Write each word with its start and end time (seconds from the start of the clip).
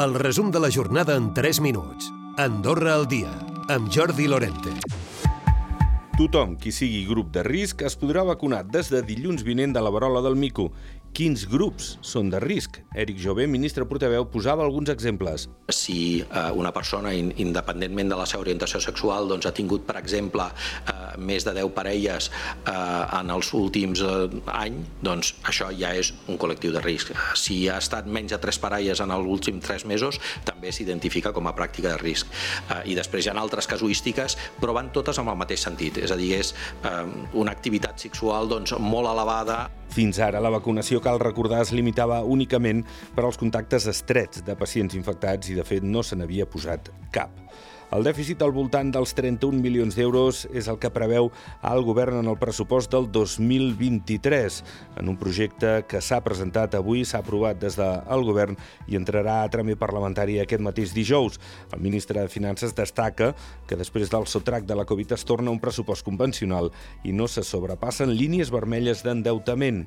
El 0.00 0.14
resum 0.14 0.50
de 0.50 0.58
la 0.58 0.70
jornada 0.70 1.16
en 1.16 1.34
3 1.34 1.60
minuts. 1.60 2.10
Andorra 2.38 2.94
al 2.94 3.06
dia, 3.06 3.28
amb 3.68 3.90
Jordi 3.92 4.24
Lorente. 4.26 4.72
Tothom 6.16 6.54
qui 6.56 6.72
sigui 6.72 7.02
grup 7.04 7.28
de 7.34 7.42
risc 7.44 7.84
es 7.84 7.98
podrà 8.00 8.24
vacunar 8.24 8.62
des 8.64 8.88
de 8.88 9.02
dilluns 9.04 9.44
vinent 9.44 9.76
de 9.76 9.82
la 9.84 9.92
varola 9.92 10.22
del 10.24 10.38
mico 10.40 10.70
quins 11.12 11.44
grups 11.44 11.98
són 12.00 12.30
de 12.32 12.40
risc. 12.40 12.78
Eric 12.96 13.18
Jové, 13.20 13.44
ministre 13.50 13.84
portaveu, 13.88 14.24
posava 14.32 14.64
alguns 14.64 14.88
exemples. 14.92 15.44
Si 15.68 16.22
eh, 16.22 16.44
una 16.56 16.72
persona, 16.72 17.12
independentment 17.12 18.12
de 18.12 18.18
la 18.18 18.26
seva 18.28 18.46
orientació 18.46 18.80
sexual, 18.80 19.28
doncs, 19.28 19.46
ha 19.46 19.52
tingut, 19.52 19.84
per 19.88 19.98
exemple, 20.00 20.48
més 21.18 21.44
de 21.46 21.54
10 21.56 21.72
parelles 21.76 22.28
eh, 22.30 22.72
en 23.20 23.32
els 23.34 23.52
últims 23.56 24.02
eh, 24.04 24.28
any, 24.52 24.78
doncs 25.04 25.34
això 25.48 25.70
ja 25.76 25.92
és 25.98 26.12
un 26.28 26.38
col·lectiu 26.40 26.72
de 26.74 26.82
risc. 26.84 27.12
Si 27.38 27.62
ha 27.68 27.78
estat 27.82 28.06
menys 28.06 28.34
de 28.34 28.40
3 28.42 28.60
parelles 28.62 29.02
en 29.04 29.14
els 29.14 29.28
últims 29.28 29.64
3 29.64 29.86
mesos, 29.90 30.20
també 30.46 30.72
s'identifica 30.72 31.32
com 31.32 31.48
a 31.48 31.54
pràctica 31.56 31.92
de 31.92 32.00
risc. 32.02 32.30
Eh, 32.68 32.92
I 32.92 32.98
després 32.98 33.26
hi 33.26 33.32
ha 33.32 33.36
altres 33.42 33.68
casuístiques, 33.70 34.36
però 34.60 34.76
van 34.76 34.92
totes 34.94 35.18
amb 35.18 35.32
el 35.32 35.38
mateix 35.40 35.64
sentit. 35.66 35.98
És 36.02 36.14
a 36.14 36.18
dir, 36.18 36.32
és 36.38 36.54
eh, 36.84 37.04
una 37.38 37.54
activitat 37.54 38.00
sexual 38.00 38.50
doncs, 38.50 38.74
molt 38.78 39.10
elevada. 39.10 39.66
Fins 39.92 40.18
ara, 40.24 40.40
la 40.40 40.52
vacunació 40.52 41.02
cal 41.04 41.20
recordar, 41.20 41.60
es 41.62 41.72
limitava 41.76 42.22
únicament 42.24 42.80
per 43.16 43.26
als 43.26 43.38
contactes 43.40 43.86
estrets 43.90 44.40
de 44.46 44.56
pacients 44.56 44.96
infectats 44.96 45.52
i, 45.52 45.58
de 45.58 45.66
fet, 45.68 45.84
no 45.84 46.04
se 46.06 46.16
n'havia 46.16 46.48
posat 46.48 46.88
cap. 47.12 47.34
El 47.92 48.06
dèficit 48.06 48.40
al 48.40 48.54
voltant 48.56 48.88
dels 48.88 49.10
31 49.12 49.58
milions 49.60 49.92
d'euros 49.98 50.46
és 50.56 50.64
el 50.72 50.78
que 50.80 50.88
preveu 50.94 51.26
el 51.68 51.82
govern 51.84 52.22
en 52.22 52.30
el 52.30 52.38
pressupost 52.40 52.88
del 52.94 53.10
2023. 53.12 54.62
En 55.02 55.10
un 55.12 55.18
projecte 55.20 55.74
que 55.84 56.00
s'ha 56.00 56.22
presentat 56.24 56.72
avui, 56.78 57.04
s'ha 57.04 57.20
aprovat 57.20 57.60
des 57.60 57.76
del 57.76 58.24
govern 58.24 58.56
i 58.88 58.96
entrarà 58.96 59.42
a 59.42 59.50
tràmit 59.52 59.76
parlamentari 59.76 60.38
aquest 60.40 60.64
mateix 60.64 60.94
dijous. 60.96 61.36
El 61.68 61.84
ministre 61.84 62.22
de 62.22 62.32
Finances 62.32 62.72
destaca 62.72 63.34
que 63.68 63.76
després 63.76 64.08
del 64.08 64.24
sotrac 64.24 64.64
de 64.64 64.78
la 64.78 64.88
Covid 64.88 65.12
es 65.12 65.28
torna 65.28 65.52
un 65.52 65.60
pressupost 65.60 66.08
convencional 66.08 66.72
i 67.04 67.12
no 67.12 67.28
se 67.28 67.44
sobrepassen 67.44 68.16
línies 68.16 68.54
vermelles 68.56 69.04
d'endeutament 69.04 69.84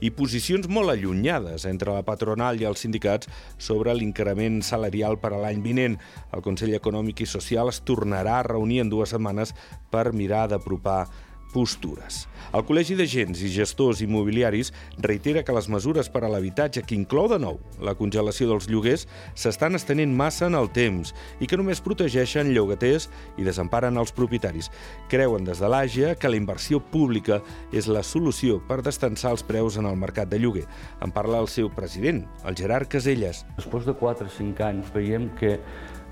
i 0.00 0.10
posicions 0.10 0.68
molt 0.68 0.92
allunyades 0.92 1.66
entre 1.68 1.94
la 1.94 2.04
patronal 2.06 2.60
i 2.60 2.66
els 2.68 2.82
sindicats 2.84 3.28
sobre 3.58 3.94
l'increment 3.94 4.60
salarial 4.64 5.18
per 5.20 5.34
a 5.34 5.40
l'any 5.42 5.62
vinent. 5.64 5.98
El 6.32 6.44
Consell 6.44 6.74
Econòmic 6.76 7.24
i 7.24 7.28
Social 7.28 7.68
es 7.72 7.82
tornarà 7.84 8.38
a 8.40 8.46
reunir 8.48 8.80
en 8.84 8.92
dues 8.92 9.12
setmanes 9.12 9.54
per 9.92 10.10
mirar 10.16 10.46
d'apropar 10.50 11.04
postures. 11.52 12.26
El 12.50 12.64
Col·legi 12.66 12.96
d'Agents 12.98 13.40
i 13.46 13.48
Gestors 13.54 14.00
Immobiliaris 14.02 14.72
reitera 14.98 15.44
que 15.46 15.54
les 15.54 15.68
mesures 15.70 16.08
per 16.10 16.24
a 16.26 16.30
l'habitatge, 16.32 16.82
que 16.82 16.96
inclou 16.96 17.28
de 17.30 17.38
nou 17.38 17.60
la 17.78 17.94
congelació 17.94 18.48
dels 18.50 18.66
lloguers, 18.70 19.06
s'estan 19.38 19.78
estenent 19.78 20.16
massa 20.16 20.48
en 20.48 20.58
el 20.58 20.70
temps 20.74 21.14
i 21.38 21.46
que 21.46 21.58
només 21.60 21.82
protegeixen 21.84 22.50
llogaters 22.50 23.06
i 23.38 23.46
desemparen 23.46 24.00
els 24.02 24.10
propietaris. 24.16 24.70
Creuen 25.12 25.46
des 25.46 25.62
de 25.62 25.70
l'AGE 25.70 26.16
que 26.18 26.32
la 26.32 26.40
inversió 26.40 26.82
pública 26.82 27.38
és 27.70 27.86
la 27.86 28.02
solució 28.02 28.58
per 28.66 28.80
destensar 28.82 29.36
els 29.36 29.46
preus 29.46 29.78
en 29.78 29.86
el 29.86 29.98
mercat 30.00 30.30
de 30.32 30.42
lloguer. 30.42 30.66
En 31.04 31.14
parla 31.14 31.38
el 31.38 31.48
seu 31.48 31.70
president, 31.70 32.24
el 32.42 32.58
Gerard 32.58 32.90
Caselles. 32.90 33.44
Després 33.62 33.86
de 33.86 33.94
4 33.94 34.26
o 34.26 34.36
5 34.40 34.66
anys 34.66 34.90
veiem 34.96 35.30
que 35.38 35.58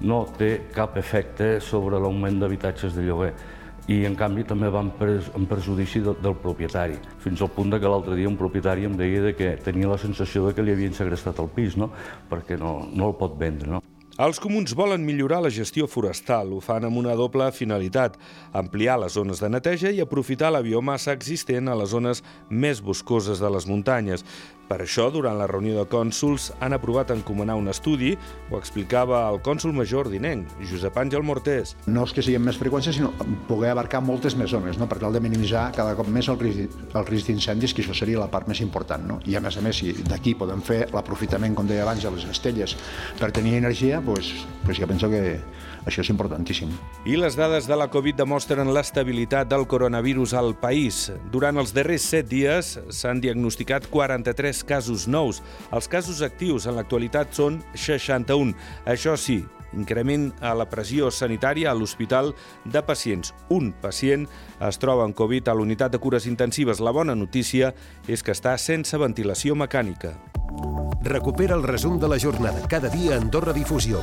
no 0.07 0.23
té 0.39 0.61
cap 0.75 0.97
efecte 1.01 1.57
sobre 1.59 1.99
l'augment 1.99 2.39
d'habitatges 2.39 2.95
de 2.95 3.03
lloguer 3.03 3.33
i 3.89 4.03
en 4.05 4.17
canvi 4.17 4.45
també 4.45 4.69
van 4.69 4.91
en 5.01 5.47
perjudici 5.49 6.03
del, 6.05 6.17
del 6.23 6.37
propietari, 6.37 6.99
fins 7.25 7.43
al 7.43 7.53
punt 7.55 7.73
de 7.73 7.81
que 7.81 7.89
l'altre 7.89 8.17
dia 8.19 8.29
un 8.29 8.37
propietari 8.37 8.85
em 8.85 8.97
deia 8.97 9.23
de 9.31 9.35
que 9.37 9.55
tenia 9.65 9.89
la 9.89 9.99
sensació 9.99 10.47
de 10.47 10.55
que 10.55 10.65
li 10.65 10.75
havien 10.77 10.97
segrestat 10.97 11.41
el 11.41 11.49
pis, 11.49 11.77
no? 11.81 11.91
perquè 12.29 12.61
no, 12.61 12.83
no 12.93 13.09
el 13.09 13.17
pot 13.17 13.39
vendre. 13.41 13.79
No? 13.79 13.83
Els 14.19 14.41
comuns 14.43 14.73
volen 14.75 15.05
millorar 15.07 15.39
la 15.45 15.51
gestió 15.55 15.87
forestal. 15.87 16.49
Ho 16.51 16.59
fan 16.59 16.83
amb 16.89 16.99
una 16.99 17.13
doble 17.15 17.47
finalitat, 17.55 18.17
ampliar 18.51 18.97
les 18.99 19.15
zones 19.15 19.39
de 19.39 19.47
neteja 19.47 19.93
i 19.95 20.01
aprofitar 20.03 20.51
la 20.51 20.63
biomassa 20.65 21.15
existent 21.15 21.71
a 21.71 21.77
les 21.79 21.93
zones 21.95 22.25
més 22.51 22.83
boscoses 22.83 23.39
de 23.39 23.51
les 23.55 23.69
muntanyes. 23.71 24.27
Per 24.69 24.83
això, 24.85 25.07
durant 25.09 25.39
la 25.41 25.47
reunió 25.49 25.79
de 25.79 25.87
cònsuls, 25.89 26.51
han 26.61 26.77
aprovat 26.77 27.15
encomanar 27.15 27.57
un 27.57 27.71
estudi, 27.73 28.11
ho 28.51 28.59
explicava 28.61 29.23
el 29.31 29.41
cònsul 29.45 29.73
major 29.73 30.11
d'Inenc, 30.13 30.51
Josep 30.69 30.99
Àngel 31.01 31.25
Mortés. 31.25 31.73
No 31.87 32.05
és 32.05 32.13
que 32.13 32.25
siguin 32.25 32.45
més 32.45 32.59
freqüències, 32.61 32.99
sinó 32.99 33.15
poder 33.49 33.73
abarcar 33.73 34.03
moltes 34.05 34.37
més 34.37 34.53
zones, 34.53 34.77
no? 34.77 34.89
per 34.91 35.01
tal 35.01 35.17
de 35.17 35.23
minimitzar 35.25 35.71
cada 35.77 35.97
cop 35.97 36.11
més 36.13 36.29
el 36.29 36.37
risc, 36.43 36.77
el 36.93 37.09
risc 37.09 37.33
d'incendis, 37.33 37.73
que 37.73 37.81
això 37.85 37.97
seria 37.97 38.21
la 38.21 38.29
part 38.29 38.51
més 38.53 38.61
important. 38.61 39.09
No? 39.09 39.19
I 39.25 39.39
a 39.39 39.43
més 39.45 39.57
a 39.57 39.65
més, 39.65 39.81
si 39.81 39.95
d'aquí 40.05 40.37
podem 40.37 40.61
fer 40.61 40.83
l'aprofitament, 40.93 41.57
com 41.57 41.69
deia 41.69 41.87
abans, 41.87 42.05
de 42.05 42.13
les 42.13 42.29
estelles 42.29 42.77
per 43.17 43.33
tenir 43.33 43.57
energia, 43.57 44.03
doncs, 44.05 44.35
pues 44.67 44.77
jo 44.77 44.87
penso 44.91 45.09
que 45.09 45.39
això 45.89 46.03
és 46.05 46.11
importantíssim. 46.13 46.71
I 47.09 47.17
les 47.17 47.37
dades 47.39 47.67
de 47.69 47.77
la 47.79 47.89
Covid 47.89 48.19
demostren 48.21 48.69
l'estabilitat 48.75 49.49
del 49.49 49.65
coronavirus 49.71 50.35
al 50.37 50.53
país. 50.61 51.07
Durant 51.33 51.57
els 51.61 51.73
darrers 51.77 52.05
7 52.13 52.29
dies 52.29 52.75
s'han 52.93 53.23
diagnosticat 53.25 53.89
43 53.89 54.58
casos 54.65 55.07
nous. 55.09 55.43
Els 55.73 55.89
casos 55.89 56.23
actius 56.23 56.67
en 56.67 56.77
l'actualitat 56.79 57.35
són 57.37 57.61
61. 57.75 58.55
Això 58.87 59.17
sí, 59.19 59.43
increment 59.77 60.31
a 60.41 60.55
la 60.57 60.69
pressió 60.71 61.11
sanitària 61.13 61.71
a 61.71 61.77
l'Hospital 61.77 62.35
de 62.65 62.83
Pacients. 62.83 63.35
Un 63.51 63.73
pacient 63.83 64.27
es 64.69 64.81
troba 64.81 65.05
amb 65.07 65.17
Covid 65.19 65.49
a 65.49 65.57
l'unitat 65.57 65.93
de 65.93 66.03
cures 66.03 66.27
intensives. 66.27 66.81
La 66.81 66.95
bona 66.95 67.15
notícia 67.15 67.75
és 68.09 68.23
que 68.23 68.35
està 68.37 68.57
sense 68.59 68.99
ventilació 68.99 69.57
mecànica. 69.59 70.17
Recupera 71.05 71.55
el 71.55 71.63
resum 71.63 71.99
de 72.01 72.09
la 72.09 72.19
jornada 72.19 72.67
cada 72.69 72.89
dia 72.89 73.15
a 73.15 73.21
Andorra 73.21 73.53
Difusió. 73.53 74.03